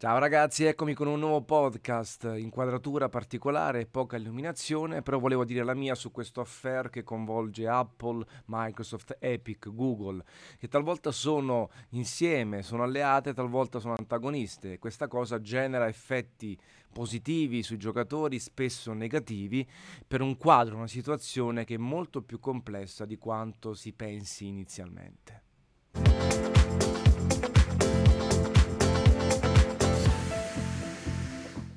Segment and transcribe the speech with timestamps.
[0.00, 5.74] Ciao ragazzi, eccomi con un nuovo podcast, inquadratura particolare, poca illuminazione, però volevo dire la
[5.74, 10.22] mia su questo affair che coinvolge Apple, Microsoft, Epic, Google,
[10.56, 14.78] che talvolta sono insieme, sono alleate, talvolta sono antagoniste.
[14.78, 16.56] Questa cosa genera effetti
[16.92, 19.68] positivi sui giocatori, spesso negativi,
[20.06, 25.47] per un quadro, una situazione che è molto più complessa di quanto si pensi inizialmente.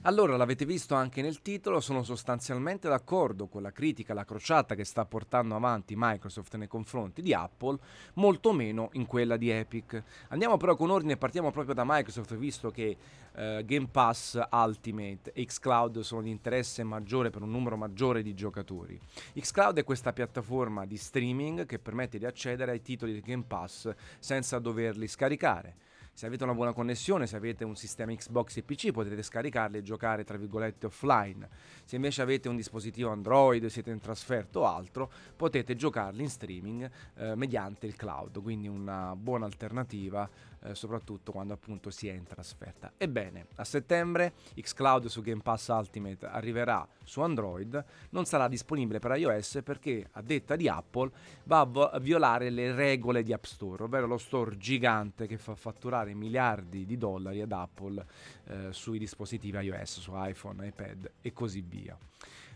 [0.05, 4.83] Allora, l'avete visto anche nel titolo, sono sostanzialmente d'accordo con la critica, la crociata che
[4.83, 7.77] sta portando avanti Microsoft nei confronti di Apple,
[8.15, 10.01] molto meno in quella di Epic.
[10.29, 12.97] Andiamo però con ordine partiamo proprio da Microsoft, visto che
[13.35, 18.33] eh, Game Pass Ultimate e xCloud sono di interesse maggiore per un numero maggiore di
[18.33, 18.99] giocatori.
[19.35, 23.93] xCloud è questa piattaforma di streaming che permette di accedere ai titoli di Game Pass
[24.17, 25.75] senza doverli scaricare
[26.21, 29.81] se avete una buona connessione, se avete un sistema Xbox e PC potete scaricarli e
[29.81, 31.49] giocare tra virgolette offline.
[31.83, 36.91] Se invece avete un dispositivo Android, siete in trasferto o altro, potete giocarli in streaming
[37.15, 40.29] eh, mediante il cloud, quindi una buona alternativa
[40.63, 42.93] eh, soprattutto quando appunto si è in trasferta.
[42.97, 49.15] Ebbene, a settembre xCloud su Game Pass Ultimate arriverà su Android, non sarà disponibile per
[49.17, 51.11] iOS perché a detta di Apple
[51.45, 56.13] va a violare le regole di App Store, ovvero lo store gigante che fa fatturare
[56.13, 58.05] miliardi di dollari ad Apple
[58.45, 61.97] eh, sui dispositivi iOS, su iPhone, iPad e così via.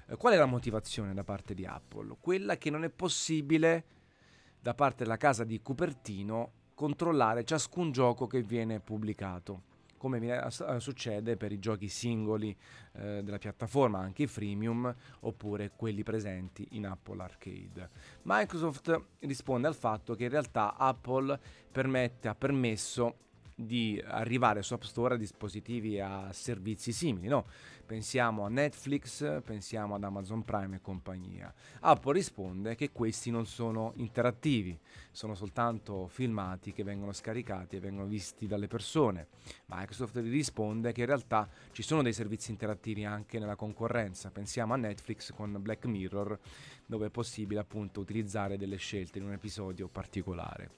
[0.07, 2.17] Eh, qual è la motivazione da parte di Apple?
[2.19, 3.85] Quella che non è possibile
[4.59, 10.19] da parte della casa di Cupertino controllare ciascun gioco che viene pubblicato come
[10.77, 12.55] succede per i giochi singoli
[12.93, 17.89] eh, della piattaforma, anche i freemium, oppure quelli presenti in Apple Arcade.
[18.21, 21.39] Microsoft risponde al fatto che in realtà Apple
[21.71, 23.15] permette, ha permesso
[23.55, 27.27] di arrivare su App Store a dispositivi a servizi simili.
[27.27, 27.45] No?
[27.85, 31.53] Pensiamo a Netflix, pensiamo ad Amazon Prime e compagnia.
[31.81, 34.77] Apple risponde che questi non sono interattivi,
[35.11, 39.27] sono soltanto filmati che vengono scaricati e vengono visti dalle persone.
[39.67, 44.31] Microsoft risponde che in realtà ci sono dei servizi interattivi anche nella concorrenza.
[44.31, 46.37] Pensiamo a Netflix con Black Mirror,
[46.85, 50.71] dove è possibile appunto utilizzare delle scelte in un episodio particolare.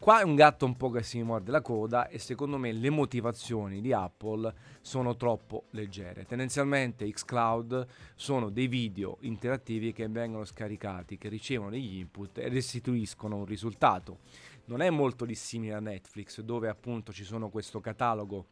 [0.00, 2.88] Qua è un gatto un po' che si morde la coda e secondo me le
[2.88, 4.50] motivazioni di Apple
[4.80, 6.24] sono troppo leggere.
[6.24, 13.36] Tendenzialmente xCloud sono dei video interattivi che vengono scaricati, che ricevono degli input e restituiscono
[13.36, 14.20] un risultato.
[14.64, 18.46] Non è molto dissimile a Netflix dove appunto ci sono questo catalogo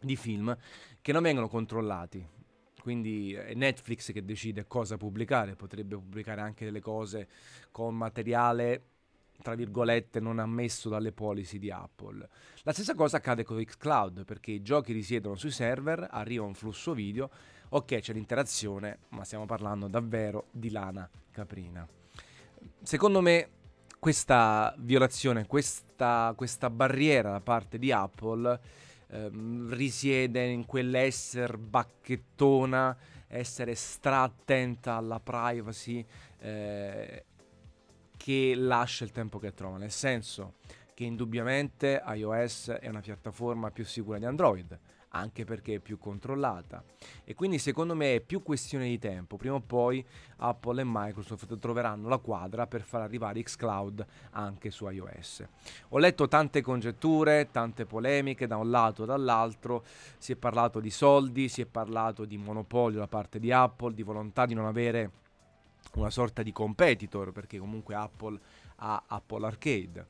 [0.00, 0.56] di film
[1.02, 2.26] che non vengono controllati,
[2.80, 7.28] quindi è Netflix che decide cosa pubblicare, potrebbe pubblicare anche delle cose
[7.70, 8.84] con materiale
[9.42, 12.28] tra virgolette, non ammesso dalle policy di Apple.
[12.62, 16.92] La stessa cosa accade con xCloud, perché i giochi risiedono sui server, arriva un flusso
[16.92, 17.30] video,
[17.70, 21.86] ok c'è l'interazione, ma stiamo parlando davvero di lana caprina.
[22.82, 23.50] Secondo me
[23.98, 28.60] questa violazione, questa, questa barriera da parte di Apple
[29.08, 32.96] ehm, risiede in quell'essere bacchettona,
[33.28, 36.04] essere stra attenta alla privacy
[36.38, 37.24] eh,
[38.28, 40.56] che lascia il tempo che trova, nel senso
[40.92, 44.78] che indubbiamente iOS è una piattaforma più sicura di Android,
[45.12, 46.84] anche perché è più controllata.
[47.24, 50.04] E quindi secondo me è più questione di tempo, prima o poi
[50.36, 55.46] Apple e Microsoft troveranno la quadra per far arrivare xCloud anche su iOS.
[55.88, 59.84] Ho letto tante congetture, tante polemiche da un lato e dall'altro,
[60.18, 64.02] si è parlato di soldi, si è parlato di monopolio da parte di Apple, di
[64.02, 65.12] volontà di non avere
[65.94, 68.38] una sorta di competitor, perché comunque Apple
[68.76, 70.06] ha Apple Arcade.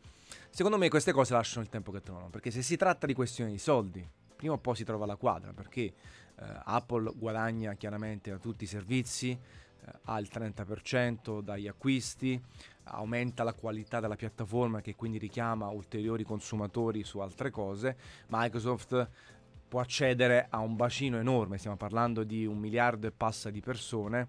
[0.50, 3.52] Secondo me queste cose lasciano il tempo che trovano, perché se si tratta di questioni
[3.52, 4.06] di soldi,
[4.36, 5.92] prima o poi si trova la quadra, perché eh,
[6.36, 12.40] Apple guadagna chiaramente da tutti i servizi, eh, ha il 30% dagli acquisti,
[12.84, 17.96] aumenta la qualità della piattaforma che quindi richiama ulteriori consumatori su altre cose,
[18.28, 19.08] Microsoft
[19.68, 24.26] può accedere a un bacino enorme, stiamo parlando di un miliardo e passa di persone,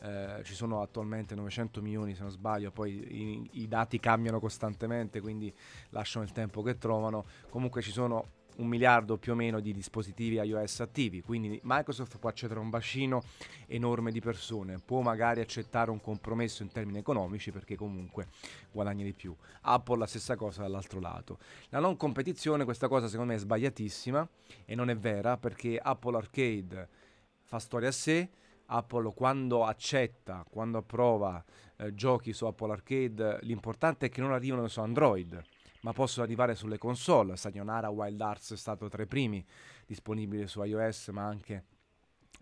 [0.00, 5.20] eh, ci sono attualmente 900 milioni se non sbaglio, poi i, i, dati cambiano costantemente,
[5.20, 5.54] quindi
[5.90, 10.36] lasciano il tempo che trovano, comunque ci sono un miliardo più o meno di dispositivi
[10.36, 13.22] iOS attivi, quindi Microsoft può accedere a un bacino
[13.66, 18.28] enorme di persone, può magari accettare un compromesso in termini economici perché comunque
[18.70, 19.34] guadagna di più.
[19.62, 21.38] Apple la stessa cosa dall'altro lato.
[21.70, 24.28] La non competizione, questa cosa secondo me è sbagliatissima
[24.64, 26.88] e non è vera perché Apple Arcade
[27.42, 28.30] fa storia a sé,
[28.66, 31.42] Apple quando accetta, quando approva
[31.76, 35.42] eh, giochi su Apple Arcade, l'importante è che non arrivino su Android
[35.88, 37.34] ma possono arrivare sulle console.
[37.34, 39.42] Sayonara Wild Arts è stato tra i primi
[39.86, 41.64] disponibili su iOS, ma anche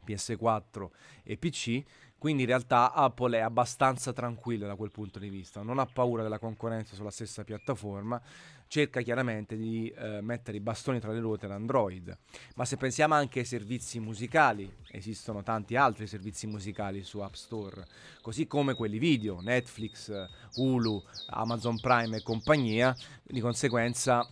[0.05, 0.89] PS4
[1.23, 1.83] e PC.
[2.19, 6.25] Quindi in realtà Apple è abbastanza tranquilla da quel punto di vista, non ha paura
[6.25, 8.21] della concorrenza sulla stessa piattaforma,
[8.69, 12.17] cerca chiaramente di eh, mettere i bastoni tra le ruote ad Android.
[12.57, 17.85] Ma se pensiamo anche ai servizi musicali, esistono tanti altri servizi musicali su App Store,
[18.23, 20.13] così come quelli video, Netflix,
[20.57, 24.27] Hulu, Amazon Prime e compagnia, di conseguenza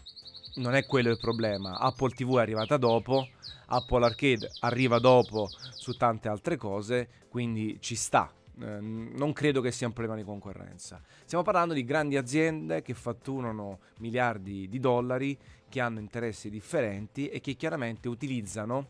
[0.56, 1.78] non è quello il problema.
[1.78, 3.28] Apple TV è arrivata dopo,
[3.66, 8.32] Apple Arcade arriva dopo su tante altre cose, quindi ci sta.
[8.60, 11.00] Eh, non credo che sia un problema di concorrenza.
[11.24, 15.36] Stiamo parlando di grandi aziende che fatturano miliardi di dollari,
[15.68, 18.88] che hanno interessi differenti e che chiaramente utilizzano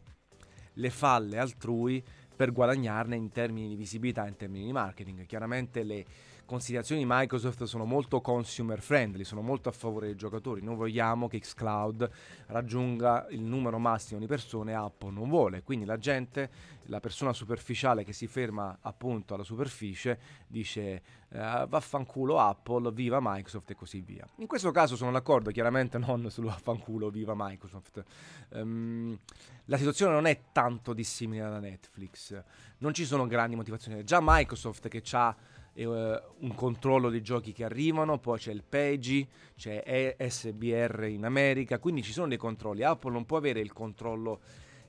[0.75, 2.03] le falle altrui
[2.35, 5.25] per guadagnarne in termini di visibilità, in termini di marketing.
[5.25, 6.05] Chiaramente le
[6.45, 10.63] considerazioni di Microsoft sono molto consumer friendly, sono molto a favore dei giocatori.
[10.63, 12.11] Noi vogliamo che Xcloud
[12.47, 15.63] raggiunga il numero massimo di persone, Apple non vuole.
[15.63, 16.51] Quindi la gente,
[16.85, 23.71] la persona superficiale che si ferma appunto alla superficie, dice eh, vaffanculo Apple, viva Microsoft
[23.71, 24.27] e così via.
[24.37, 28.03] In questo caso sono d'accordo, chiaramente non sul vaffanculo, viva Microsoft.
[28.51, 29.19] Um,
[29.65, 32.41] la situazione non è tanto dissimile da Netflix,
[32.79, 34.05] non ci sono grandi motivazioni.
[34.05, 35.35] Già Microsoft che ha
[35.75, 41.79] eh, un controllo dei giochi che arrivano, poi c'è il PEGI, c'è SBR in America,
[41.79, 42.83] quindi ci sono dei controlli.
[42.83, 44.41] Apple non può avere il controllo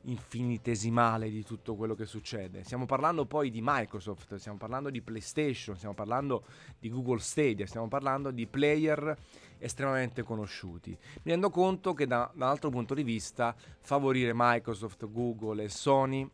[0.05, 2.63] infinitesimale di tutto quello che succede.
[2.63, 6.45] Stiamo parlando poi di Microsoft, stiamo parlando di PlayStation, stiamo parlando
[6.77, 9.17] di Google Stadia, stiamo parlando di player
[9.57, 10.91] estremamente conosciuti.
[11.23, 15.69] Mi rendo conto che da, da un altro punto di vista favorire Microsoft, Google e
[15.69, 16.29] Sony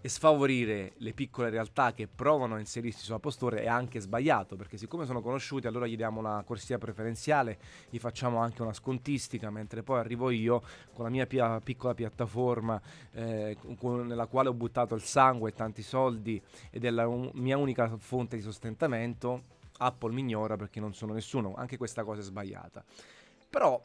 [0.00, 4.76] e sfavorire le piccole realtà che provano a inserirsi sulla postore è anche sbagliato perché
[4.76, 7.58] siccome sono conosciuti allora gli diamo una corsia preferenziale
[7.90, 10.62] gli facciamo anche una scontistica mentre poi arrivo io
[10.94, 12.80] con la mia pia- piccola piattaforma
[13.12, 17.30] eh, con, nella quale ho buttato il sangue e tanti soldi ed è la un-
[17.34, 22.20] mia unica fonte di sostentamento Apple mi ignora perché non sono nessuno anche questa cosa
[22.20, 22.84] è sbagliata.
[23.48, 23.80] Però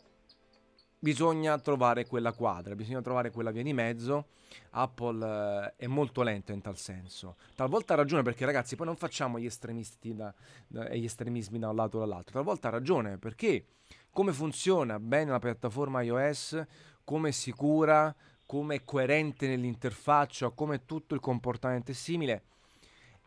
[1.05, 4.29] bisogna trovare quella quadra, bisogna trovare quella via di mezzo.
[4.71, 7.35] Apple eh, è molto lento in tal senso.
[7.53, 10.33] Talvolta ha ragione perché ragazzi poi non facciamo gli estremisti da,
[10.65, 12.33] da, gli estremismi da un lato o dall'altro.
[12.33, 13.65] Talvolta ha ragione perché
[14.09, 16.59] come funziona bene la piattaforma iOS,
[17.03, 18.13] come è sicura,
[18.43, 22.43] come è coerente nell'interfaccia, come tutto il comportamento è simile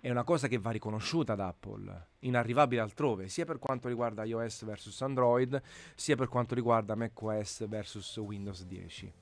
[0.01, 4.65] è una cosa che va riconosciuta da Apple, inarrivabile altrove, sia per quanto riguarda iOS
[4.65, 5.61] versus Android,
[5.97, 9.13] sia per quanto riguarda macOS versus Windows 10.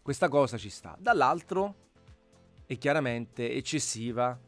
[0.00, 0.96] Questa cosa ci sta.
[0.98, 1.74] Dall'altro
[2.64, 4.38] è chiaramente eccessiva,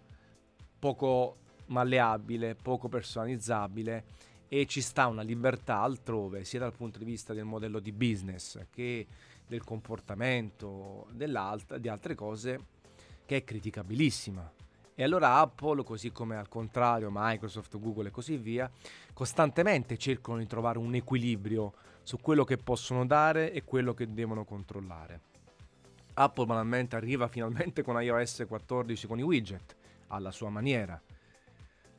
[0.79, 1.37] poco
[1.67, 4.05] malleabile, poco personalizzabile
[4.49, 8.67] e ci sta una libertà altrove, sia dal punto di vista del modello di business
[8.71, 9.07] che
[9.47, 12.61] del comportamento di altre cose,
[13.27, 14.60] che è criticabilissima
[15.01, 18.71] e allora Apple, così come al contrario Microsoft, Google e così via,
[19.15, 24.45] costantemente cercano di trovare un equilibrio su quello che possono dare e quello che devono
[24.45, 25.21] controllare.
[26.13, 29.75] Apple banalmente arriva finalmente con iOS 14 con i widget,
[30.09, 31.01] alla sua maniera.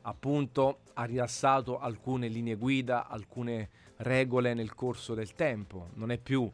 [0.02, 5.88] Appunto ha rilassato alcune linee guida, alcune regole nel corso del tempo.
[5.94, 6.48] Non è più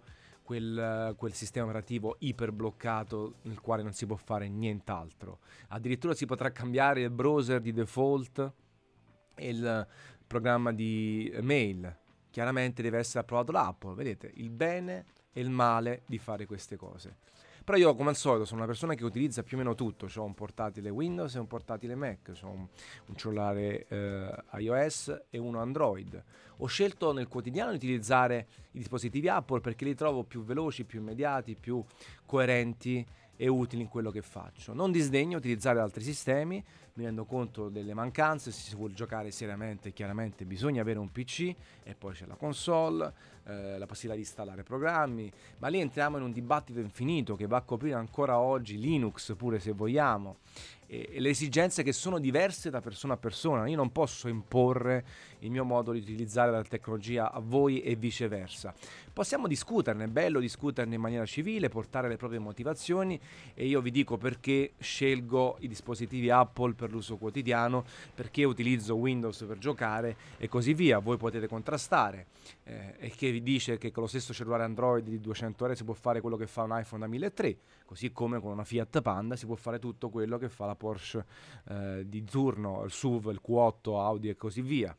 [0.49, 5.41] quel, quel, sistema operativo iperbloccato nel quale non si può fare nient'altro.
[5.69, 8.53] Addirittura si potrà cambiare il browser di default
[9.35, 9.87] e il
[10.27, 11.95] programma di mail.
[12.31, 13.77] Chiaramente deve essere approvato da.
[13.93, 17.19] Vedete il bene e il male di fare queste cose.
[17.69, 20.25] Però io come al solito sono una persona che utilizza più o meno tutto, ho
[20.25, 22.67] un portatile Windows e un portatile Mac, ho un,
[23.09, 26.25] un cellulare eh, iOS e uno Android.
[26.57, 31.01] Ho scelto nel quotidiano di utilizzare i dispositivi Apple perché li trovo più veloci, più
[31.01, 31.85] immediati, più
[32.25, 33.07] coerenti
[33.41, 34.75] e utili in quello che faccio.
[34.75, 36.63] Non disdegno utilizzare altri sistemi,
[36.95, 41.55] mi rendo conto delle mancanze, se si vuole giocare seriamente chiaramente bisogna avere un PC
[41.85, 43.13] e poi c'è la console,
[43.45, 47.59] eh, la possibilità di installare programmi, ma lì entriamo in un dibattito infinito che va
[47.59, 50.39] a coprire ancora oggi Linux pure se vogliamo
[50.89, 53.69] e, e le esigenze che sono diverse da persona a persona.
[53.69, 55.05] Io non posso imporre
[55.41, 58.75] il mio modo di utilizzare la tecnologia a voi e viceversa.
[59.13, 63.21] Possiamo discuterne, è bello discuterne in maniera civile, portare le proprie motivazioni
[63.55, 69.45] e io vi dico perché scelgo i dispositivi Apple per l'uso quotidiano, perché utilizzo Windows
[69.47, 70.99] per giocare e così via.
[70.99, 72.27] Voi potete contrastare
[72.65, 75.85] eh, e che vi dice che con lo stesso cellulare Android di 200 euro si
[75.85, 79.37] può fare quello che fa un iPhone da 1300, così come con una Fiat Panda
[79.37, 81.27] si può fare tutto quello che fa la Porsche
[81.69, 84.97] eh, di turno, il SUV, il Q8, Audi e così via.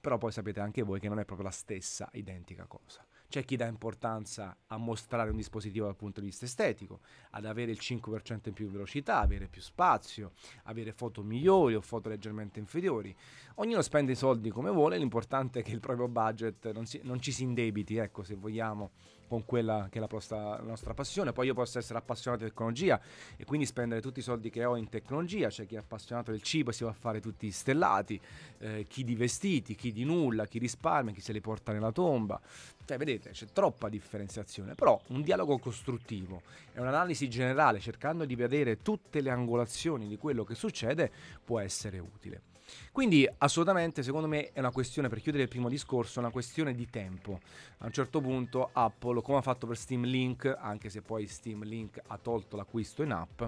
[0.00, 3.06] però poi sapete anche voi che non è proprio la stessa identica cosa.
[3.34, 7.72] C'è chi dà importanza a mostrare un dispositivo dal punto di vista estetico, ad avere
[7.72, 10.34] il 5% in più velocità, avere più spazio,
[10.64, 13.12] avere foto migliori o foto leggermente inferiori.
[13.56, 17.20] Ognuno spende i soldi come vuole, l'importante è che il proprio budget non, si, non
[17.20, 18.92] ci si indebiti, ecco, se vogliamo,
[19.26, 21.32] con quella che è la, posta, la, nostra passione.
[21.32, 23.00] Poi io posso essere appassionato di tecnologia
[23.36, 25.48] e quindi spendere tutti i soldi che ho in tecnologia.
[25.48, 28.20] C'è chi è appassionato del cibo e si va a fare tutti stellati,
[28.58, 32.40] eh, chi di vestiti, chi di nulla, chi risparmia, chi se li porta nella tomba.
[32.84, 38.82] Cioè, vedete, c'è troppa differenziazione, però un dialogo costruttivo e un'analisi generale cercando di vedere
[38.82, 41.10] tutte le angolazioni di quello che succede
[41.42, 42.53] può essere utile.
[42.92, 46.88] Quindi assolutamente secondo me è una questione, per chiudere il primo discorso, una questione di
[46.88, 47.40] tempo.
[47.78, 51.64] A un certo punto Apple, come ha fatto per Steam Link, anche se poi Steam
[51.64, 53.42] Link ha tolto l'acquisto in app,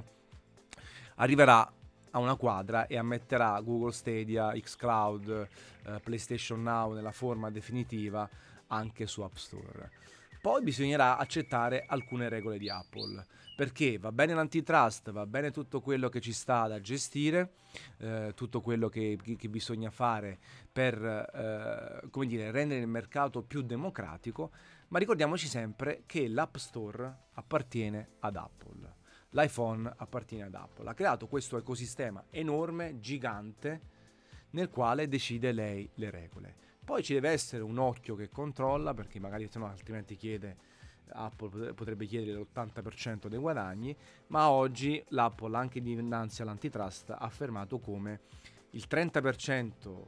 [1.16, 1.72] arriverà
[2.10, 5.48] a una quadra e ammetterà Google Stadia, Xcloud,
[5.84, 8.28] eh, PlayStation Now nella forma definitiva
[8.68, 9.90] anche su App Store.
[10.40, 13.24] Poi bisognerà accettare alcune regole di Apple,
[13.56, 17.54] perché va bene l'antitrust, va bene tutto quello che ci sta da gestire,
[17.96, 20.38] eh, tutto quello che, che, bisogna fare
[20.70, 24.50] per eh, come dire, rendere il mercato più democratico,
[24.88, 28.94] ma ricordiamoci sempre che l'App Store appartiene ad Apple.
[29.30, 30.90] L'iPhone appartiene ad Apple.
[30.90, 33.80] Ha creato questo ecosistema enorme, gigante,
[34.50, 36.56] nel quale decide lei le regole.
[36.84, 40.56] Poi ci deve essere un occhio che controlla, perché magari se no altrimenti chiede,
[41.12, 43.96] Apple potrebbe chiedere l'80% dei guadagni,
[44.28, 48.20] ma oggi l'Apple anche dinanzi all'antitrust ha affermato come
[48.70, 50.02] il 30%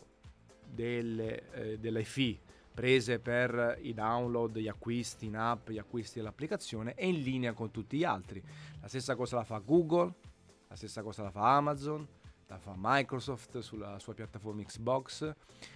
[0.67, 2.39] delle, eh, delle fee
[2.79, 7.73] prese per i download, gli acquisti in app, gli acquisti dell'applicazione è in linea con
[7.73, 8.41] tutti gli altri.
[8.81, 10.15] La stessa cosa la fa Google,
[10.69, 12.07] la stessa cosa la fa Amazon,
[12.49, 15.35] la fa Microsoft sulla sua piattaforma Xbox,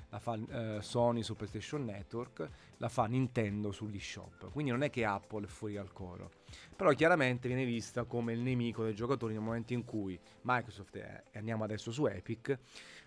[0.09, 2.49] la fa eh, Sony su PlayStation Network,
[2.79, 4.51] la fa Nintendo sugli shop.
[4.51, 6.31] Quindi non è che Apple è fuori al coro.
[6.75, 11.39] Però chiaramente viene vista come il nemico dei giocatori nel momento in cui Microsoft, e
[11.39, 12.59] andiamo adesso su Epic,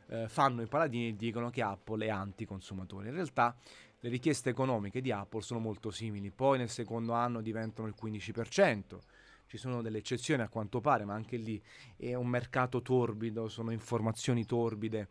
[0.07, 3.10] eh, fanno i paladini e dicono che Apple è anti-consumatore.
[3.10, 3.55] In realtà
[4.00, 9.00] le richieste economiche di Apple sono molto simili, poi nel secondo anno diventano il 15%
[9.48, 11.62] ci sono delle eccezioni a quanto pare, ma anche lì
[11.96, 15.10] è un mercato torbido, sono informazioni torbide.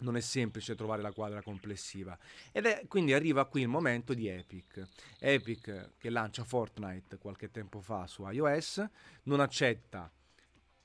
[0.00, 2.18] Non è semplice trovare la quadra complessiva.
[2.50, 4.84] Ed è quindi arriva qui il momento di Epic.
[5.20, 8.84] Epic che lancia Fortnite qualche tempo fa su iOS,
[9.24, 10.10] non accetta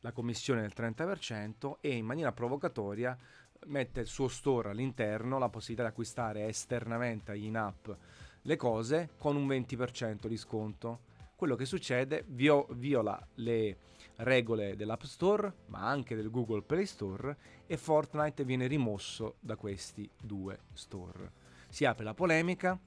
[0.01, 3.17] la commissione del 30% e in maniera provocatoria
[3.65, 7.89] mette il suo store all'interno, la possibilità di acquistare esternamente in app
[8.47, 10.99] le cose con un 20% di sconto
[11.37, 13.77] quello che succede vio- viola le
[14.17, 20.09] regole dell'App Store, ma anche del Google Play Store e Fortnite viene rimosso da questi
[20.19, 21.31] due store.
[21.69, 22.77] Si apre la polemica,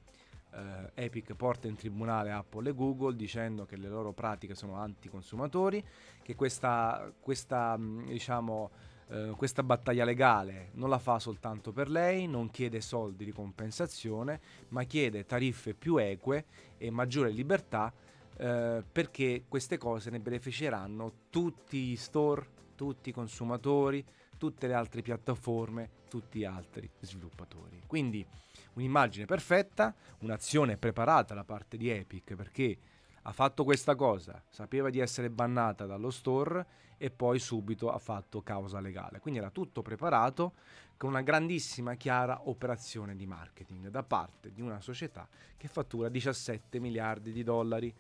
[0.53, 5.85] eh, Epic porta in tribunale Apple e Google dicendo che le loro pratiche sono anticonsumatori,
[6.21, 8.71] che questa, questa diciamo,
[9.11, 14.41] eh, questa battaglia legale non la fa soltanto per lei, non chiede soldi di compensazione,
[14.71, 16.47] ma chiede tariffe più eque
[16.79, 17.93] e maggiore libertà
[18.41, 24.03] eh, perché queste cose ne beneficeranno tutti gli store, tutti i consumatori,
[24.39, 27.83] tutte le altre piattaforme, tutti gli altri sviluppatori.
[27.87, 28.27] Quindi
[28.75, 32.79] un'immagine perfetta, un'azione preparata da parte di Epic perché
[33.25, 36.67] ha fatto questa cosa, sapeva di essere bannata dallo store
[36.97, 39.21] e poi subito ha fatto causa legale.
[39.21, 40.55] Quindi era tutto preparato
[40.97, 45.29] con una grandissima chiara operazione di marketing da parte di una società
[45.59, 47.95] che fattura 17 miliardi di dollari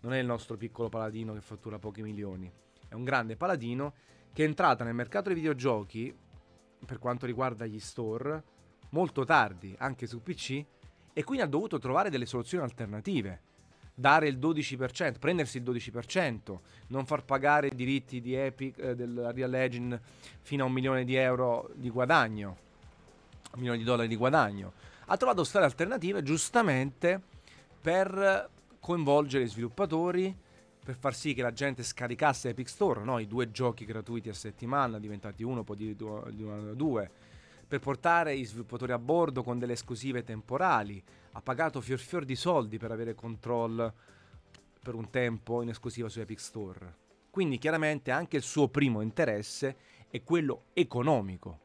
[0.00, 2.50] non è il nostro piccolo paladino che fattura pochi milioni,
[2.88, 3.94] è un grande paladino
[4.32, 6.14] che è entrata nel mercato dei videogiochi,
[6.84, 8.42] per quanto riguarda gli store,
[8.90, 10.64] molto tardi, anche su PC,
[11.12, 13.48] e quindi ha dovuto trovare delle soluzioni alternative.
[13.94, 19.30] Dare il 12%, prendersi il 12%, non far pagare i diritti di Epic, eh, della
[19.30, 20.00] Real Legend
[20.40, 22.56] fino a un milione di euro di guadagno,
[23.52, 24.72] un milione di dollari di guadagno.
[25.06, 27.20] Ha trovato strade alternative giustamente
[27.80, 28.48] per
[28.80, 30.36] coinvolgere i sviluppatori
[30.82, 33.18] per far sì che la gente scaricasse Epic Store, no?
[33.18, 37.10] i due giochi gratuiti a settimana, diventati uno, poi di due,
[37.68, 41.00] per portare i sviluppatori a bordo con delle esclusive temporali.
[41.32, 43.92] Ha pagato fior fior di soldi per avere control
[44.82, 46.96] per un tempo in esclusiva su Epic Store.
[47.30, 49.76] Quindi chiaramente anche il suo primo interesse
[50.08, 51.60] è quello economico.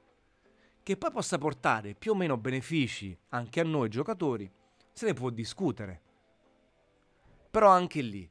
[0.84, 4.48] Che poi possa portare più o meno benefici anche a noi giocatori,
[4.91, 6.01] se ne può discutere.
[7.55, 8.29] Però anche lì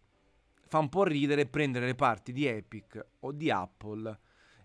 [0.66, 4.19] fa un po' ridere prendere le parti di Epic o di Apple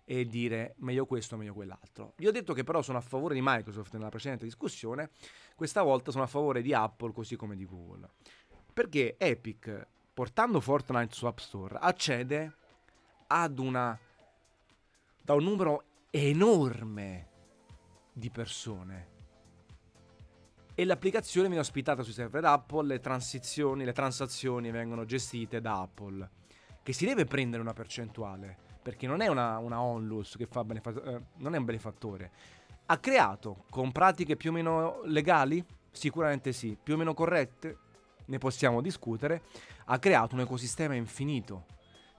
[0.04, 2.12] e dire meglio questo, meglio quell'altro.
[2.18, 5.12] Vi ho detto che però sono a favore di Microsoft nella precedente discussione,
[5.54, 8.06] questa volta sono a favore di Apple così come di Google.
[8.70, 12.52] Perché Epic, portando Fortnite su App Store, accede
[13.28, 13.98] ad una
[15.22, 17.28] da un numero enorme
[18.12, 19.09] di persone.
[20.80, 26.26] E l'applicazione viene ospitata sui server Apple, le transizioni, le transazioni vengono gestite da Apple,
[26.82, 31.02] che si deve prendere una percentuale, perché non è una, una onlus che fa benefa-
[31.02, 32.30] eh, non è un benefattore.
[32.86, 35.62] Ha creato con pratiche più o meno legali?
[35.90, 37.76] Sicuramente sì, più o meno corrette?
[38.24, 39.42] Ne possiamo discutere.
[39.84, 41.66] Ha creato un ecosistema infinito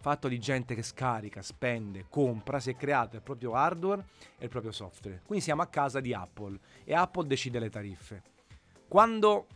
[0.01, 4.06] fatto di gente che scarica, spende, compra, si è creato il proprio hardware
[4.38, 5.22] e il proprio software.
[5.25, 8.30] Quindi siamo a casa di Apple e Apple decide le tariffe.
[8.91, 9.48] Quando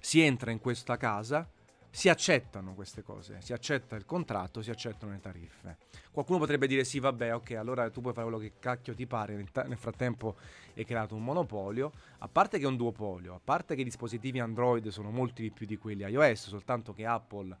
[0.00, 1.48] si entra in questa casa
[1.88, 5.76] si accettano queste cose, si accetta il contratto, si accettano le tariffe.
[6.10, 9.36] Qualcuno potrebbe dire sì, vabbè, ok, allora tu puoi fare quello che cacchio ti pare,
[9.36, 10.34] nel frattempo
[10.74, 14.40] hai creato un monopolio, a parte che è un duopolio, a parte che i dispositivi
[14.40, 17.56] Android sono molti di più di quelli iOS, soltanto che Apple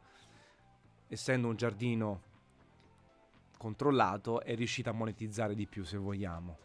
[1.06, 2.20] essendo un giardino
[3.56, 6.58] controllato, è riuscita a monetizzare di più se vogliamo.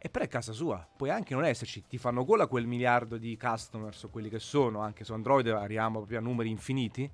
[0.00, 3.36] E però è casa sua, puoi anche non esserci, ti fanno gola quel miliardo di
[3.36, 7.10] customers o quelli che sono, anche su Android arriviamo proprio a numeri infiniti,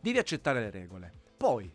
[0.00, 1.12] devi accettare le regole.
[1.34, 1.72] Poi,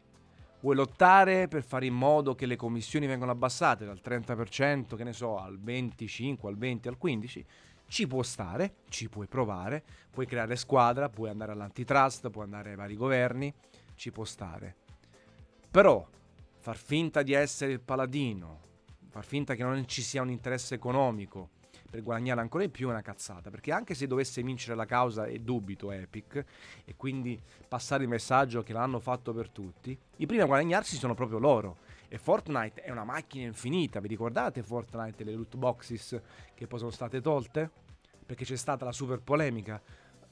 [0.60, 5.14] vuoi lottare per fare in modo che le commissioni vengano abbassate dal 30%, che ne
[5.14, 7.46] so, al 25, al 20, al 15%,
[7.88, 12.76] ci può stare, ci puoi provare, puoi creare squadra, puoi andare all'antitrust, puoi andare ai
[12.76, 13.52] vari governi,
[13.96, 14.76] ci può stare.
[15.72, 16.08] Però
[16.60, 18.68] far finta di essere il paladino,
[19.10, 21.50] far finta che non ci sia un interesse economico
[21.90, 25.26] per guadagnare ancora di più è una cazzata, perché anche se dovesse vincere la causa
[25.26, 26.46] e dubito Epic
[26.86, 31.16] e quindi passare il messaggio che l'hanno fatto per tutti, i primi a guadagnarsi sono
[31.16, 31.78] proprio loro.
[32.08, 36.22] E Fortnite è una macchina infinita, vi ricordate Fortnite e le loot boxes
[36.54, 37.70] che poi sono state tolte?
[38.26, 39.82] Perché c'è stata la super polemica.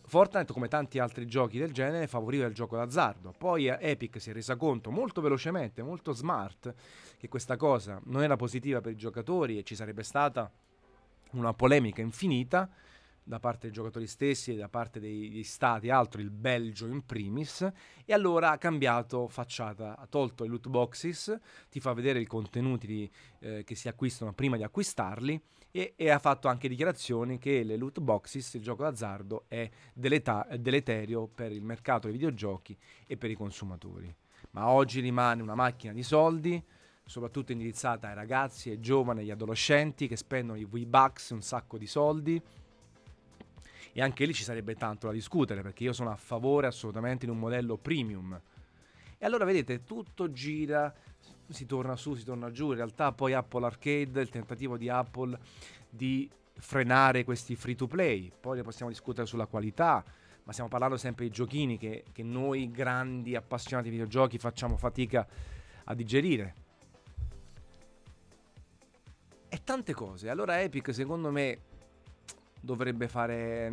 [0.09, 3.33] Fortnite, come tanti altri giochi del genere, favoriva il gioco d'azzardo.
[3.37, 6.73] Poi Epic si è resa conto molto velocemente, molto smart,
[7.17, 10.49] che questa cosa non era positiva per i giocatori e ci sarebbe stata
[11.31, 12.69] una polemica infinita
[13.27, 17.69] da parte dei giocatori stessi e da parte degli stati, altro il Belgio in primis,
[18.05, 21.37] e allora ha cambiato facciata, ha tolto i loot boxes,
[21.69, 25.39] ti fa vedere i contenuti di, eh, che si acquistano prima di acquistarli
[25.71, 30.47] e, e, ha fatto anche dichiarazioni che le loot boxes, il gioco d'azzardo, è deleta-
[30.57, 34.13] deleterio per il mercato dei videogiochi e per i consumatori.
[34.51, 36.63] Ma oggi rimane una macchina di soldi,
[37.03, 41.87] soprattutto indirizzata ai ragazzi, ai giovani, agli adolescenti che spendono i V-Bucks un sacco di
[41.87, 42.41] soldi
[43.97, 47.31] e anche lì ci sarebbe tanto da discutere perché io sono a favore assolutamente di
[47.31, 48.39] un modello premium.
[49.17, 50.93] E allora vedete, tutto gira,
[51.49, 52.69] si torna su, si torna giù.
[52.69, 55.35] In realtà poi Apple Arcade, il tentativo di Apple
[55.89, 58.31] di frenare questi free to play.
[58.39, 60.05] Poi ne possiamo discutere sulla qualità,
[60.43, 65.27] ma stiamo parlando sempre di giochini che, che noi grandi appassionati di videogiochi facciamo fatica
[65.85, 66.53] a digerire.
[69.49, 70.29] E tante cose.
[70.29, 71.61] Allora Epic secondo me
[72.59, 73.71] dovrebbe fare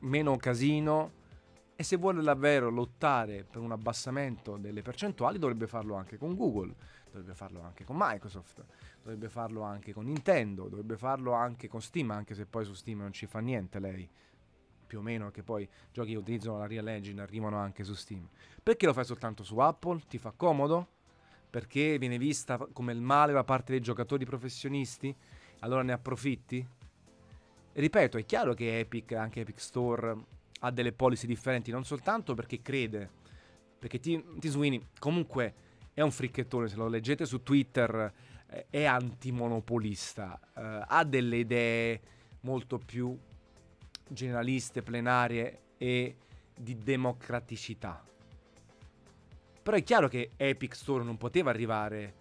[0.00, 1.20] meno casino
[1.74, 6.74] e se vuole davvero lottare per un abbassamento delle percentuali dovrebbe farlo anche con Google,
[7.06, 8.64] dovrebbe farlo anche con Microsoft,
[9.02, 13.00] dovrebbe farlo anche con Nintendo, dovrebbe farlo anche con Steam, anche se poi su Steam
[13.00, 14.08] non ci fa niente lei.
[14.86, 18.28] Più o meno che poi giochi che utilizzano la Real Engine arrivano anche su Steam.
[18.62, 20.02] Perché lo fai soltanto su Apple?
[20.06, 20.86] Ti fa comodo?
[21.48, 25.14] Perché viene vista come il male da parte dei giocatori professionisti?
[25.60, 26.66] Allora ne approfitti?
[27.72, 30.16] Ripeto, è chiaro che Epic, anche Epic Store,
[30.60, 33.08] ha delle policy differenti, non soltanto perché crede,
[33.78, 35.54] perché Tim, Sweeney comunque
[35.92, 38.12] è un fricchettone, se lo leggete su Twitter
[38.46, 42.00] eh, è antimonopolista, eh, ha delle idee
[42.40, 43.16] molto più
[44.08, 46.16] generaliste, plenarie e
[46.54, 48.04] di democraticità.
[49.62, 52.14] Però è chiaro che Epic Store non poteva arrivare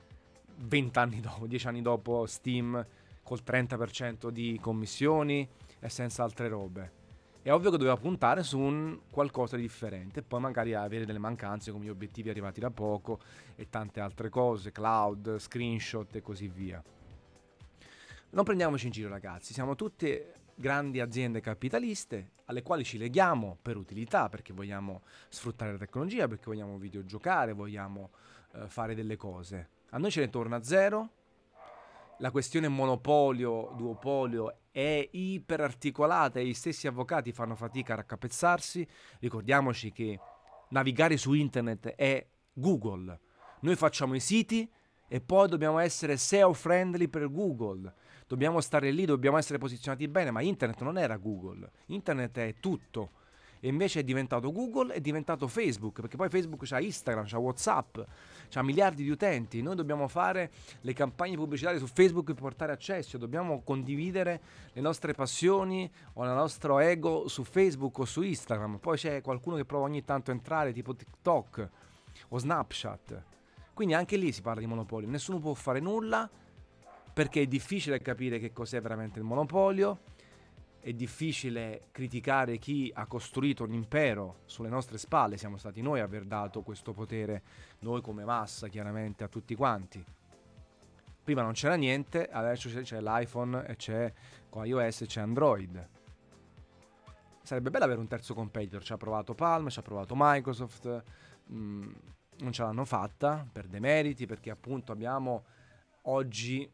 [0.56, 2.86] 20 anni dopo, 10 anni dopo Steam
[3.32, 5.48] col 30% di commissioni
[5.80, 7.00] e senza altre robe.
[7.41, 11.17] È ovvio che doveva puntare su un qualcosa di differente e poi magari avere delle
[11.17, 13.22] mancanze come gli obiettivi arrivati da poco
[13.56, 16.84] e tante altre cose, cloud, screenshot e così via.
[18.32, 23.78] Non prendiamoci in giro ragazzi, siamo tutte grandi aziende capitaliste alle quali ci leghiamo per
[23.78, 28.10] utilità, perché vogliamo sfruttare la tecnologia, perché vogliamo videogiocare, vogliamo
[28.56, 29.70] eh, fare delle cose.
[29.91, 31.12] A noi ce ne torna zero
[32.22, 38.88] la questione monopolio, duopolio è iperarticolata e gli stessi avvocati fanno fatica a raccapezzarsi.
[39.20, 40.20] Ricordiamoci che
[40.70, 43.20] navigare su internet è Google,
[43.62, 44.70] Noi facciamo i siti
[45.08, 47.92] e poi dobbiamo essere SEO friendly per Google.
[48.28, 51.72] Dobbiamo stare lì, dobbiamo essere posizionati bene, ma internet non era Google.
[51.88, 53.12] Internet è tutto
[53.63, 58.00] e invece è diventato Google, è diventato Facebook, perché poi Facebook c'ha Instagram, c'ha Whatsapp,
[58.50, 63.19] c'ha miliardi di utenti, noi dobbiamo fare le campagne pubblicitarie su Facebook per portare accesso,
[63.19, 64.41] dobbiamo condividere
[64.74, 69.58] le nostre passioni o il nostro ego su Facebook o su Instagram, poi c'è qualcuno
[69.58, 71.69] che prova ogni tanto a entrare tipo TikTok
[72.30, 73.24] o Snapchat.
[73.74, 76.30] Quindi anche lì si parla di monopolio, nessuno può fare nulla
[77.13, 80.00] perché è difficile capire che cos'è veramente il monopolio
[80.82, 86.04] è difficile criticare chi ha costruito un impero sulle nostre spalle, siamo stati noi a
[86.04, 87.44] aver dato questo potere,
[87.80, 90.04] noi come massa chiaramente a tutti quanti.
[91.24, 94.12] Prima non c'era niente, adesso c'è l'iPhone e c'è
[94.50, 95.89] con iOS e c'è Android.
[97.44, 101.04] Sarebbe bello avere un terzo competitor, ci ha provato Palm, ci ha provato Microsoft,
[101.46, 101.91] mh, mm,
[102.39, 105.46] non ce l'hanno fatta per demeriti, perché appunto abbiamo
[106.04, 106.67] oggi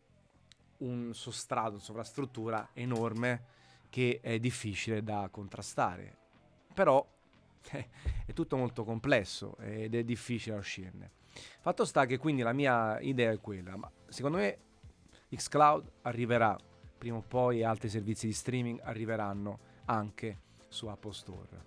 [0.77, 3.55] un sostrato, una sovrastruttura enorme
[3.97, 6.15] che è difficile da contrastare.
[6.71, 7.03] Però
[7.71, 7.89] eh,
[8.27, 11.13] è tutto molto complesso ed è difficile uscirne.
[11.61, 14.57] Fatto sta che quindi la mia idea è quella, ma secondo me
[15.31, 16.55] xCloud arriverà
[16.95, 21.65] prima o poi e altri servizi di streaming arriveranno anche su Apple Store.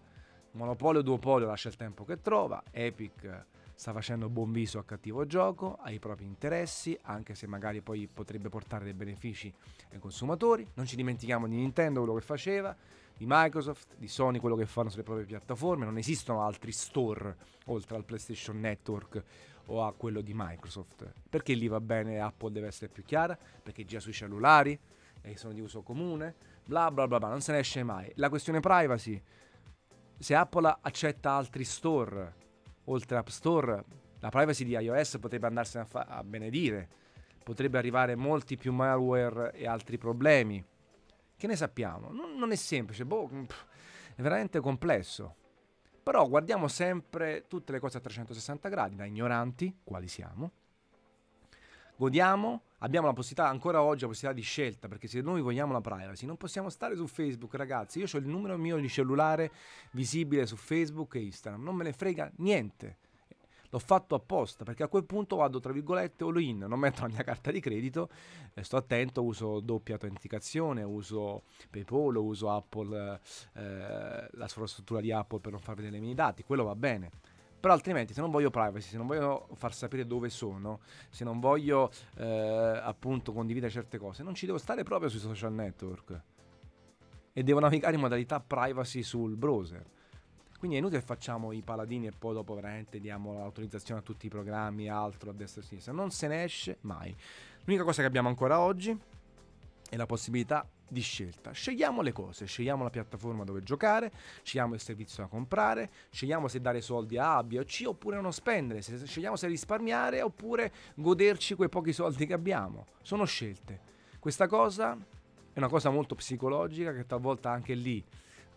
[0.52, 3.46] Monopolio duopolio lascia il tempo che trova, Epic
[3.80, 8.50] sta facendo buon viso a cattivo gioco, ai propri interessi, anche se magari poi potrebbe
[8.50, 9.50] portare dei benefici
[9.92, 10.68] ai consumatori.
[10.74, 12.76] Non ci dimentichiamo di Nintendo quello che faceva,
[13.16, 15.86] di Microsoft, di Sony quello che fanno sulle proprie piattaforme.
[15.86, 17.34] Non esistono altri store
[17.68, 19.24] oltre al PlayStation Network
[19.68, 21.10] o a quello di Microsoft.
[21.30, 23.34] Perché lì va bene Apple deve essere più chiara?
[23.62, 24.78] Perché gira sui cellulari
[25.22, 26.34] e sono di uso comune,
[26.66, 28.12] bla bla bla bla, non se ne esce mai.
[28.16, 29.18] La questione privacy,
[30.18, 32.39] se Apple accetta altri store
[32.84, 33.84] oltre App Store,
[34.20, 36.88] la privacy di iOS potrebbe andarsene a, fa- a benedire,
[37.42, 40.64] potrebbe arrivare molti più malware e altri problemi.
[41.36, 42.10] Che ne sappiamo?
[42.10, 43.64] Non, non è semplice, boh, pff,
[44.14, 45.36] è veramente complesso.
[46.02, 50.50] Però guardiamo sempre tutte le cose a 360 gradi, da ignoranti, quali siamo.
[51.96, 55.80] Godiamo, abbiamo la possibilità, ancora oggi, la possibilità di scelta, perché se noi vogliamo la
[55.80, 57.98] privacy, non possiamo stare su Facebook, ragazzi.
[57.98, 59.50] Io ho il numero mio di cellulare
[59.92, 62.96] visibile su Facebook e Instagram, non me ne frega niente.
[63.72, 67.08] L'ho fatto apposta perché a quel punto vado tra virgolette all in, non metto la
[67.08, 68.08] mia carta di credito,
[68.52, 73.20] eh, sto attento, uso doppia autenticazione, uso PayPal, uso Apple,
[73.52, 77.10] eh, la sovrastruttura di Apple per non far vedere i miei dati, quello va bene
[77.60, 81.38] però altrimenti se non voglio privacy, se non voglio far sapere dove sono, se non
[81.40, 86.20] voglio eh, appunto condividere certe cose, non ci devo stare proprio sui social network.
[87.32, 89.84] E devo navigare in modalità privacy sul browser.
[90.58, 94.26] Quindi è inutile che facciamo i paladini e poi dopo veramente diamo l'autorizzazione a tutti
[94.26, 95.92] i programmi, altro a destra e a sinistra.
[95.92, 97.14] Non se ne esce mai.
[97.64, 98.98] L'unica cosa che abbiamo ancora oggi
[99.90, 101.50] è la possibilità di scelta.
[101.50, 104.10] Scegliamo le cose, scegliamo la piattaforma dove giocare,
[104.42, 108.18] scegliamo il servizio da comprare, scegliamo se dare soldi a A, B o C oppure
[108.20, 112.86] non spendere, se scegliamo se risparmiare oppure goderci quei pochi soldi che abbiamo.
[113.02, 113.88] Sono scelte.
[114.18, 114.96] Questa cosa
[115.52, 118.02] è una cosa molto psicologica che talvolta anche lì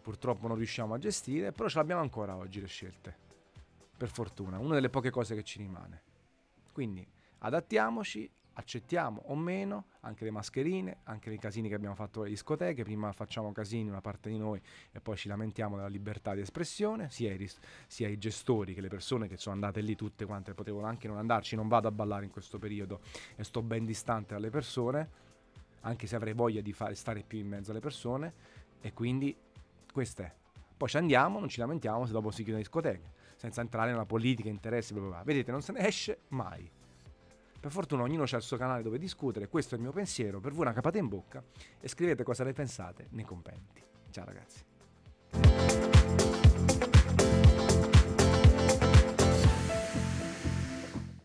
[0.04, 3.16] purtroppo non riusciamo a gestire, però ce l'abbiamo ancora oggi le scelte.
[3.98, 6.02] Per fortuna, una delle poche cose che ci rimane.
[6.74, 7.08] Quindi
[7.40, 12.84] adattiamoci accettiamo o meno anche le mascherine, anche i casini che abbiamo fatto alle discoteche,
[12.84, 14.62] prima facciamo casini una parte di noi
[14.92, 17.50] e poi ci lamentiamo della libertà di espressione, sia i,
[17.88, 21.18] sia i gestori che le persone che sono andate lì tutte quante potevano anche non
[21.18, 23.02] andarci, non vado a ballare in questo periodo
[23.36, 25.10] e sto ben distante dalle persone,
[25.82, 28.34] anche se avrei voglia di fare, stare più in mezzo alle persone
[28.82, 29.36] e quindi
[29.92, 30.32] questo è.
[30.76, 34.06] Poi ci andiamo, non ci lamentiamo se dopo si chiude le discoteche, senza entrare nella
[34.06, 35.24] politica, interessi, bla bla bla.
[35.24, 36.70] Vedete, non se ne esce mai.
[37.64, 40.52] Per fortuna ognuno ha il suo canale dove discutere, questo è il mio pensiero, per
[40.52, 41.42] voi una capata in bocca
[41.80, 43.82] e scrivete cosa ne pensate nei commenti.
[44.10, 46.03] Ciao ragazzi.